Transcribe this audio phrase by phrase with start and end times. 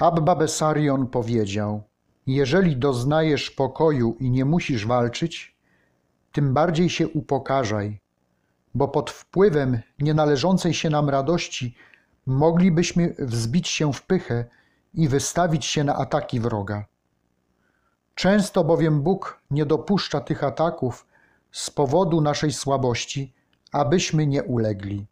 [0.00, 1.82] Abba Bessarion powiedział:
[2.26, 5.56] Jeżeli doznajesz pokoju i nie musisz walczyć,
[6.32, 8.00] tym bardziej się upokarzaj,
[8.74, 11.74] bo pod wpływem nienależącej się nam radości
[12.26, 14.44] moglibyśmy wzbić się w pychę
[14.94, 16.84] i wystawić się na ataki wroga.
[18.14, 21.06] Często bowiem Bóg nie dopuszcza tych ataków
[21.52, 23.32] z powodu naszej słabości,
[23.72, 25.06] abyśmy nie ulegli.